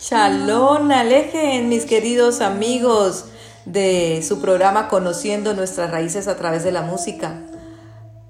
Shalom 0.00 0.90
alejen 0.90 1.68
mis 1.68 1.84
queridos 1.84 2.40
amigos 2.40 3.26
de 3.64 4.24
su 4.26 4.40
programa 4.40 4.88
Conociendo 4.88 5.54
nuestras 5.54 5.90
raíces 5.90 6.26
a 6.28 6.36
través 6.36 6.64
de 6.64 6.72
la 6.72 6.82
música. 6.82 7.40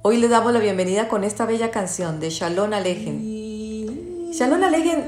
Hoy 0.03 0.19
les 0.19 0.31
damos 0.31 0.53
la 0.53 0.59
bienvenida 0.59 1.09
con 1.09 1.25
esta 1.25 1.47
bella 1.47 1.71
canción 1.71 2.21
de 2.21 2.31
Shalom 2.31 2.73
alejen. 2.73 4.31
Shalom 4.33 4.63
alejen 4.63 5.05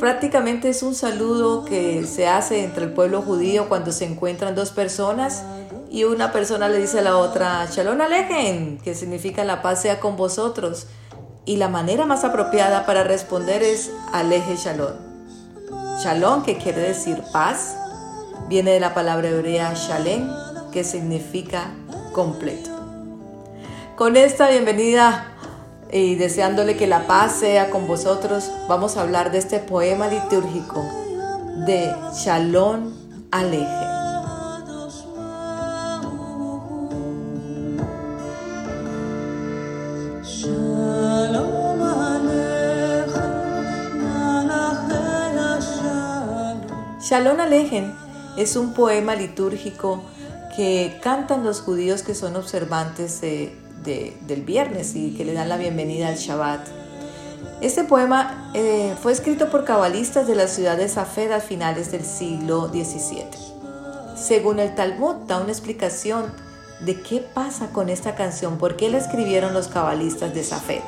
prácticamente 0.00 0.68
es 0.70 0.82
un 0.82 0.94
saludo 0.94 1.64
que 1.64 2.04
se 2.06 2.26
hace 2.26 2.64
entre 2.64 2.84
el 2.84 2.92
pueblo 2.92 3.22
judío 3.22 3.68
cuando 3.68 3.92
se 3.92 4.04
encuentran 4.04 4.54
dos 4.54 4.70
personas 4.70 5.44
y 5.90 6.04
una 6.04 6.32
persona 6.32 6.68
le 6.68 6.78
dice 6.78 6.98
a 6.98 7.02
la 7.02 7.16
otra 7.16 7.66
Shalom 7.70 8.00
alejen, 8.00 8.78
que 8.78 8.94
significa 8.94 9.44
la 9.44 9.62
paz 9.62 9.82
sea 9.82 10.00
con 10.00 10.16
vosotros. 10.16 10.86
Y 11.48 11.56
la 11.56 11.68
manera 11.68 12.04
más 12.04 12.24
apropiada 12.24 12.84
para 12.84 13.04
responder 13.04 13.62
es 13.62 13.90
aleje 14.12 14.56
Shalom. 14.56 14.92
Shalom, 15.98 16.42
que 16.42 16.58
quiere 16.58 16.82
decir 16.82 17.22
paz, 17.32 17.74
viene 18.50 18.72
de 18.72 18.80
la 18.80 18.92
palabra 18.92 19.30
hebrea 19.30 19.72
shalem, 19.72 20.28
que 20.72 20.84
significa 20.84 21.70
completo. 22.12 22.68
Con 23.96 24.18
esta 24.18 24.50
bienvenida 24.50 25.32
y 25.90 26.16
deseándole 26.16 26.76
que 26.76 26.86
la 26.86 27.06
paz 27.06 27.36
sea 27.36 27.70
con 27.70 27.86
vosotros, 27.86 28.50
vamos 28.68 28.98
a 28.98 29.00
hablar 29.00 29.32
de 29.32 29.38
este 29.38 29.58
poema 29.58 30.06
litúrgico 30.06 30.84
de 31.64 31.90
Shalom 32.12 32.92
Aleje. 33.30 33.87
Shalom 47.08 47.40
Alejen 47.40 47.94
es 48.36 48.54
un 48.54 48.74
poema 48.74 49.14
litúrgico 49.14 50.02
que 50.54 51.00
cantan 51.02 51.42
los 51.42 51.62
judíos 51.62 52.02
que 52.02 52.14
son 52.14 52.36
observantes 52.36 53.22
del 53.22 54.42
viernes 54.44 54.94
y 54.94 55.14
que 55.16 55.24
le 55.24 55.32
dan 55.32 55.48
la 55.48 55.56
bienvenida 55.56 56.08
al 56.08 56.16
Shabbat. 56.16 56.68
Este 57.62 57.84
poema 57.84 58.50
eh, 58.52 58.94
fue 59.00 59.12
escrito 59.12 59.48
por 59.48 59.64
cabalistas 59.64 60.26
de 60.26 60.34
la 60.34 60.48
ciudad 60.48 60.76
de 60.76 60.86
Safed 60.86 61.32
a 61.32 61.40
finales 61.40 61.90
del 61.90 62.04
siglo 62.04 62.68
XVII. 62.68 63.24
Según 64.14 64.58
el 64.58 64.74
Talmud, 64.74 65.14
da 65.26 65.40
una 65.40 65.52
explicación 65.52 66.26
de 66.80 67.00
qué 67.00 67.20
pasa 67.20 67.68
con 67.68 67.88
esta 67.88 68.16
canción, 68.16 68.58
por 68.58 68.76
qué 68.76 68.90
la 68.90 68.98
escribieron 68.98 69.54
los 69.54 69.68
cabalistas 69.68 70.34
de 70.34 70.44
Safed. 70.44 70.82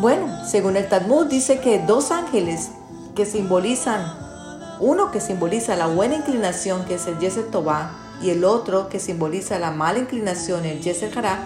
Bueno, 0.00 0.44
según 0.44 0.76
el 0.76 0.88
Talmud 0.88 1.26
dice 1.26 1.60
que 1.60 1.78
dos 1.78 2.10
ángeles 2.10 2.70
que 3.14 3.26
simbolizan 3.26 4.29
uno 4.80 5.10
que 5.12 5.20
simboliza 5.20 5.76
la 5.76 5.86
buena 5.86 6.16
inclinación, 6.16 6.84
que 6.86 6.94
es 6.94 7.06
el 7.06 7.18
Yeser 7.18 7.50
Tobá, 7.50 7.92
y 8.22 8.30
el 8.30 8.44
otro 8.44 8.88
que 8.88 8.98
simboliza 8.98 9.58
la 9.58 9.70
mala 9.70 9.98
inclinación, 9.98 10.64
el 10.64 10.80
Yeser 10.80 11.16
Hará, 11.16 11.38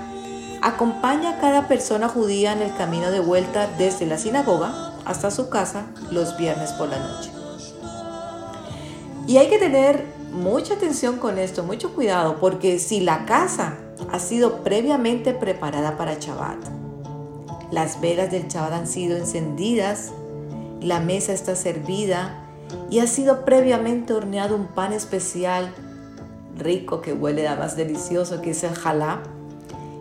acompaña 0.62 1.30
a 1.30 1.41
cada 1.41 1.68
persona 1.68 2.08
judía 2.08 2.52
en 2.52 2.62
el 2.62 2.74
camino 2.76 3.10
de 3.10 3.20
vuelta 3.20 3.68
desde 3.76 4.06
la 4.06 4.18
sinagoga 4.18 4.94
hasta 5.04 5.30
su 5.30 5.48
casa 5.50 5.86
los 6.10 6.36
viernes 6.36 6.72
por 6.72 6.88
la 6.88 6.98
noche. 6.98 7.30
Y 9.26 9.36
hay 9.36 9.48
que 9.48 9.58
tener 9.58 10.06
mucha 10.32 10.74
atención 10.74 11.19
con 11.19 11.38
esto, 11.38 11.64
mucho 11.64 11.94
cuidado, 11.94 12.38
porque 12.41 12.78
si 12.78 13.00
la 13.00 13.24
casa 13.26 13.76
ha 14.12 14.19
sido 14.19 14.62
previamente 14.62 15.34
preparada 15.34 15.96
para 15.96 16.14
Shabbat, 16.14 16.58
las 17.70 18.00
velas 18.00 18.30
del 18.30 18.48
Shabbat 18.48 18.72
han 18.72 18.86
sido 18.86 19.16
encendidas, 19.16 20.12
la 20.80 21.00
mesa 21.00 21.32
está 21.32 21.56
servida, 21.56 22.44
y 22.90 23.00
ha 23.00 23.06
sido 23.06 23.44
previamente 23.44 24.12
horneado 24.12 24.56
un 24.56 24.66
pan 24.66 24.92
especial 24.92 25.72
rico 26.56 27.00
que 27.00 27.12
huele 27.12 27.48
a 27.48 27.56
más 27.56 27.76
delicioso 27.76 28.40
que 28.40 28.50
es 28.50 28.64
el 28.64 28.74
jalá 28.74 29.22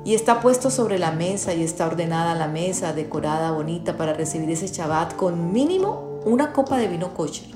y 0.05 0.15
está 0.15 0.41
puesto 0.41 0.69
sobre 0.69 0.99
la 0.99 1.11
mesa 1.11 1.53
y 1.53 1.63
está 1.63 1.87
ordenada 1.87 2.35
la 2.35 2.47
mesa 2.47 2.93
decorada 2.93 3.51
bonita 3.51 3.95
para 3.95 4.13
recibir 4.13 4.49
ese 4.51 4.67
Shabbat 4.67 5.15
con 5.15 5.53
mínimo 5.53 6.19
una 6.25 6.51
copa 6.51 6.77
de 6.77 6.87
vino 6.87 7.13
kosher. 7.13 7.47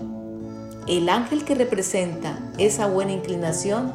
El 0.88 1.09
ángel 1.09 1.44
que 1.44 1.55
representa 1.55 2.39
esa 2.57 2.88
buena 2.88 3.11
inclinación 3.11 3.94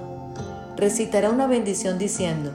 recitará 0.76 1.30
una 1.30 1.46
bendición 1.46 1.98
diciendo 1.98 2.52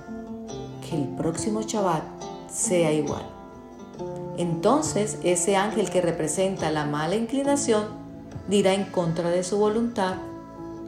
que 0.87 0.95
el 0.95 1.07
próximo 1.15 1.63
Shabbat 1.63 2.03
sea 2.51 2.91
igual. 2.93 3.23
Entonces 4.37 5.17
ese 5.23 5.55
ángel 5.55 5.89
que 5.89 6.01
representa 6.01 6.69
la 6.69 6.85
mala 6.85 7.15
inclinación 7.15 8.06
dirá 8.47 8.73
en 8.73 8.85
contra 8.85 9.29
de 9.29 9.43
su 9.43 9.57
voluntad. 9.57 10.15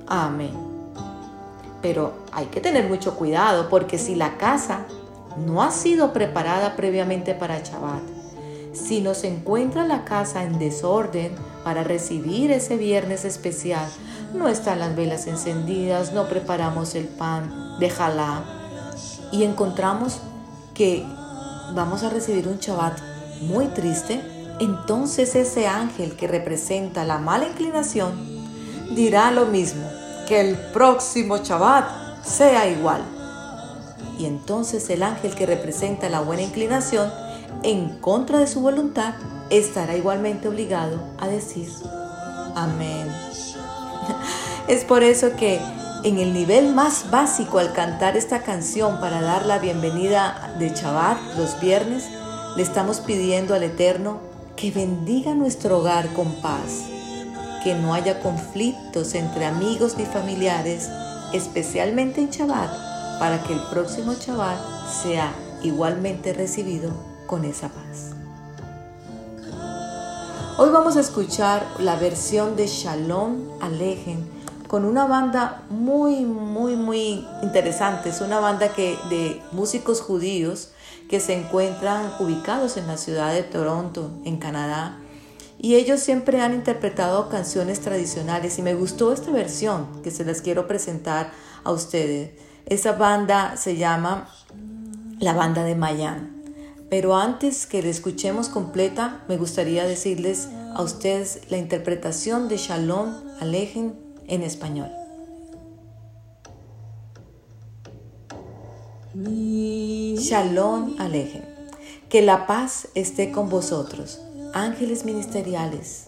Amén. 0.07 0.53
Pero 1.81 2.13
hay 2.31 2.47
que 2.47 2.61
tener 2.61 2.87
mucho 2.87 3.15
cuidado 3.15 3.69
porque 3.69 3.97
si 3.97 4.15
la 4.15 4.37
casa 4.37 4.85
no 5.45 5.63
ha 5.63 5.71
sido 5.71 6.11
preparada 6.13 6.75
previamente 6.75 7.33
para 7.33 7.59
Shabbat, 7.59 8.01
si 8.73 9.01
nos 9.01 9.23
encuentra 9.23 9.85
la 9.85 10.05
casa 10.05 10.43
en 10.43 10.59
desorden 10.59 11.33
para 11.63 11.83
recibir 11.83 12.51
ese 12.51 12.77
viernes 12.77 13.25
especial, 13.25 13.87
no 14.33 14.47
están 14.47 14.79
las 14.79 14.95
velas 14.95 15.27
encendidas, 15.27 16.13
no 16.13 16.27
preparamos 16.27 16.95
el 16.95 17.05
pan 17.05 17.77
de 17.79 17.89
jalá 17.89 18.43
y 19.31 19.43
encontramos 19.43 20.19
que 20.73 21.05
vamos 21.73 22.03
a 22.03 22.09
recibir 22.09 22.47
un 22.47 22.57
Shabbat 22.57 22.99
muy 23.41 23.67
triste, 23.67 24.21
entonces 24.59 25.35
ese 25.35 25.67
ángel 25.67 26.15
que 26.15 26.27
representa 26.27 27.05
la 27.05 27.17
mala 27.17 27.47
inclinación 27.47 28.11
dirá 28.95 29.31
lo 29.31 29.45
mismo, 29.45 29.89
que 30.27 30.41
el 30.41 30.57
próximo 30.73 31.37
Shabbat 31.37 32.23
sea 32.23 32.67
igual. 32.67 33.01
Y 34.17 34.25
entonces 34.25 34.89
el 34.89 35.03
ángel 35.03 35.33
que 35.33 35.45
representa 35.45 36.09
la 36.09 36.19
buena 36.19 36.43
inclinación, 36.43 37.09
en 37.63 37.99
contra 37.99 38.39
de 38.39 38.47
su 38.47 38.61
voluntad, 38.61 39.13
estará 39.49 39.95
igualmente 39.95 40.47
obligado 40.47 40.99
a 41.19 41.27
decir 41.27 41.69
amén. 42.55 43.07
Es 44.67 44.83
por 44.83 45.03
eso 45.03 45.35
que 45.35 45.59
en 46.03 46.19
el 46.19 46.31
nivel 46.33 46.75
más 46.75 47.09
básico 47.09 47.59
al 47.59 47.73
cantar 47.73 48.15
esta 48.15 48.43
canción 48.43 48.99
para 48.99 49.21
dar 49.21 49.45
la 49.45 49.57
bienvenida 49.57 50.53
de 50.59 50.69
Shabbat 50.69 51.17
los 51.37 51.59
viernes, 51.59 52.05
le 52.55 52.61
estamos 52.61 52.99
pidiendo 52.99 53.55
al 53.55 53.63
Eterno 53.63 54.28
que 54.59 54.71
bendiga 54.71 55.33
nuestro 55.33 55.77
hogar 55.77 56.11
con 56.11 56.33
paz, 56.41 56.83
que 57.63 57.75
no 57.75 57.93
haya 57.93 58.19
conflictos 58.19 59.15
entre 59.15 59.45
amigos 59.45 59.95
ni 59.97 60.05
familiares, 60.05 60.89
especialmente 61.31 62.19
en 62.19 62.29
Shabbat, 62.29 62.69
para 63.19 63.41
que 63.41 63.53
el 63.53 63.61
próximo 63.71 64.15
Shabbat 64.15 64.59
sea 65.01 65.33
igualmente 65.63 66.33
recibido 66.33 66.91
con 67.25 67.45
esa 67.45 67.69
paz. 67.69 68.11
Hoy 70.57 70.69
vamos 70.71 70.97
a 70.97 70.99
escuchar 70.99 71.65
la 71.79 71.95
versión 71.95 72.57
de 72.57 72.67
Shalom 72.67 73.61
Alejen 73.61 74.27
con 74.67 74.83
una 74.83 75.05
banda 75.05 75.63
muy, 75.69 76.25
muy, 76.25 76.75
muy 76.75 77.25
interesante. 77.41 78.09
Es 78.09 78.19
una 78.19 78.39
banda 78.41 78.73
que, 78.73 78.99
de 79.09 79.41
músicos 79.53 80.01
judíos 80.01 80.71
que 81.09 81.19
se 81.19 81.33
encuentran 81.33 82.13
ubicados 82.19 82.77
en 82.77 82.87
la 82.87 82.95
ciudad 82.95 83.33
de 83.33 83.43
Toronto, 83.43 84.11
en 84.23 84.37
Canadá. 84.37 84.99
Y 85.57 85.75
ellos 85.75 85.99
siempre 85.99 86.39
han 86.39 86.53
interpretado 86.53 87.27
canciones 87.27 87.81
tradicionales 87.81 88.59
y 88.59 88.61
me 88.61 88.75
gustó 88.75 89.11
esta 89.11 89.31
versión 89.31 90.01
que 90.03 90.11
se 90.11 90.23
las 90.23 90.41
quiero 90.41 90.67
presentar 90.67 91.31
a 91.63 91.71
ustedes. 91.71 92.31
Esa 92.67 92.93
banda 92.93 93.57
se 93.57 93.75
llama 93.75 94.29
la 95.19 95.33
banda 95.33 95.63
de 95.63 95.75
Mayan. 95.75 96.39
Pero 96.89 97.15
antes 97.15 97.65
que 97.65 97.81
la 97.81 97.89
escuchemos 97.89 98.47
completa, 98.47 99.23
me 99.27 99.37
gustaría 99.37 99.85
decirles 99.85 100.47
a 100.75 100.81
ustedes 100.81 101.41
la 101.49 101.57
interpretación 101.57 102.47
de 102.47 102.57
Shalom 102.57 103.15
Alejen 103.39 103.95
en 104.27 104.43
español. 104.43 104.98
Shalom 109.21 110.95
Alejen. 110.97 111.43
Que 112.07 112.21
la 112.21 112.47
paz 112.47 112.87
esté 112.95 113.31
con 113.31 113.49
vosotros, 113.49 114.21
ángeles 114.53 115.03
ministeriales, 115.03 116.07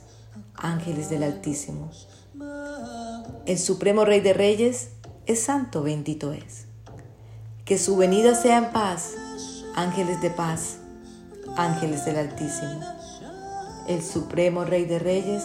ángeles 0.56 1.10
del 1.10 1.24
Altísimo. 1.24 1.92
El 3.46 3.60
Supremo 3.60 4.06
Rey 4.06 4.22
de 4.22 4.32
Reyes 4.32 4.92
es 5.26 5.42
santo, 5.44 5.84
bendito 5.84 6.32
es. 6.32 6.68
Que 7.66 7.78
su 7.78 7.98
venida 7.98 8.34
sea 8.34 8.60
en 8.60 8.72
paz, 8.72 9.16
ángeles 9.76 10.22
de 10.22 10.30
paz, 10.30 10.78
ángeles 11.58 12.06
del 12.06 12.16
Altísimo. 12.16 12.80
El 13.90 14.02
Supremo 14.02 14.64
Rey 14.64 14.86
de 14.86 15.00
Reyes 15.00 15.44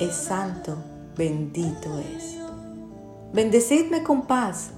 es 0.00 0.12
santo, 0.12 0.76
bendito 1.16 2.00
es. 2.00 2.36
Bendecidme 3.32 4.02
con 4.02 4.26
paz, 4.26 4.70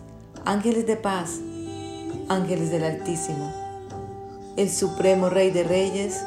ángeles 0.44 0.86
de 0.86 0.96
paz, 0.96 1.40
ángeles 2.28 2.70
del 2.70 2.84
Altísimo. 2.84 3.52
El 4.56 4.70
Supremo 4.70 5.30
Rey 5.30 5.50
de 5.50 5.64
Reyes 5.64 6.22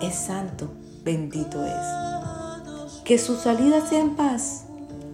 es 0.00 0.14
santo, 0.14 0.70
bendito 1.04 1.64
es. 1.64 3.02
Que 3.04 3.18
su 3.18 3.36
salida 3.36 3.86
sea 3.86 4.00
en 4.00 4.16
paz, 4.16 4.64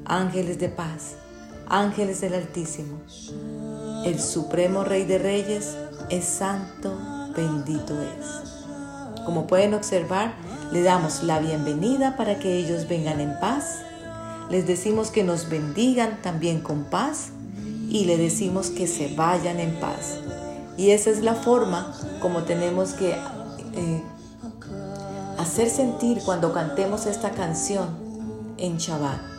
ángeles 0.04 0.58
de 0.58 0.68
paz, 0.68 1.14
ángeles 1.68 2.20
del 2.20 2.34
Altísimo. 2.34 3.00
El 4.04 4.20
Supremo 4.20 4.84
Rey 4.84 5.04
de 5.04 5.18
Reyes 5.18 5.76
es 6.10 6.24
santo, 6.24 6.96
bendito 7.34 7.94
es. 8.02 9.24
Como 9.24 9.46
pueden 9.46 9.74
observar, 9.74 10.34
le 10.72 10.82
damos 10.82 11.22
la 11.22 11.38
bienvenida 11.38 12.16
para 12.16 12.38
que 12.38 12.56
ellos 12.56 12.88
vengan 12.88 13.20
en 13.20 13.38
paz. 13.40 13.80
Les 14.50 14.66
decimos 14.66 15.10
que 15.10 15.24
nos 15.24 15.48
bendigan 15.48 16.20
también 16.22 16.60
con 16.60 16.84
paz 16.84 17.30
y 17.90 18.06
le 18.06 18.16
decimos 18.16 18.70
que 18.70 18.86
se 18.86 19.14
vayan 19.14 19.60
en 19.60 19.78
paz. 19.78 20.18
Y 20.78 20.92
esa 20.92 21.10
es 21.10 21.20
la 21.20 21.34
forma 21.34 21.92
como 22.22 22.44
tenemos 22.44 22.92
que 22.92 23.10
eh, 23.10 24.02
hacer 25.36 25.68
sentir 25.68 26.22
cuando 26.24 26.54
cantemos 26.54 27.04
esta 27.04 27.32
canción 27.32 27.88
en 28.56 28.78
Shabbat 28.78 29.30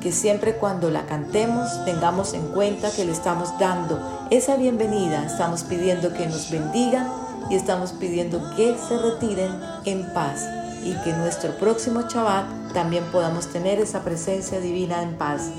que 0.00 0.12
siempre 0.12 0.54
cuando 0.54 0.90
la 0.90 1.06
cantemos 1.06 1.84
tengamos 1.84 2.34
en 2.34 2.46
cuenta 2.48 2.90
que 2.90 3.04
le 3.04 3.12
estamos 3.12 3.58
dando 3.58 3.98
esa 4.30 4.56
bienvenida, 4.56 5.24
estamos 5.24 5.64
pidiendo 5.64 6.12
que 6.12 6.26
nos 6.26 6.50
bendigan 6.50 7.08
y 7.50 7.56
estamos 7.56 7.92
pidiendo 7.92 8.54
que 8.56 8.76
se 8.78 8.98
retiren 8.98 9.50
en 9.84 10.12
paz 10.12 10.46
y 10.84 10.94
que 11.02 11.12
nuestro 11.14 11.56
próximo 11.58 12.02
Shabbat 12.02 12.72
también 12.72 13.04
podamos 13.10 13.48
tener 13.48 13.80
esa 13.80 14.04
presencia 14.04 14.60
divina 14.60 15.02
en 15.02 15.16
paz. 15.16 15.50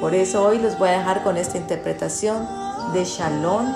Por 0.00 0.14
eso 0.14 0.44
hoy 0.44 0.58
los 0.58 0.78
voy 0.78 0.90
a 0.90 0.98
dejar 0.98 1.24
con 1.24 1.36
esta 1.36 1.58
interpretación 1.58 2.46
de 2.92 3.04
Shalom 3.04 3.66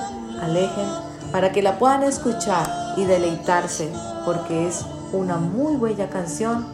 Alejen 0.40 0.88
para 1.32 1.50
que 1.50 1.62
la 1.62 1.78
puedan 1.78 2.02
escuchar 2.04 2.69
y 2.96 3.04
deleitarse 3.04 3.92
porque 4.24 4.69
es 4.69 4.84
una 5.12 5.36
muy 5.36 5.76
bella 5.76 6.08
canción 6.08 6.66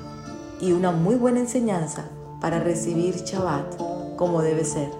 y 0.61 0.73
una 0.73 0.91
muy 0.91 1.15
buena 1.15 1.41
enseñanza 1.41 2.05
para 2.41 2.61
recibir 2.61 3.15
Shabbat 3.17 3.77
como 4.17 4.43
debe 4.43 4.65
ser, 4.65 4.91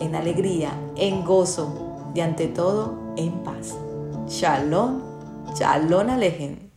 en 0.00 0.14
alegría, 0.14 0.72
en 0.96 1.24
gozo 1.24 2.12
y 2.14 2.20
ante 2.20 2.46
todo 2.46 2.94
en 3.16 3.42
paz. 3.42 3.74
Shalom, 4.28 5.00
shalom 5.54 6.10
alejen. 6.10 6.70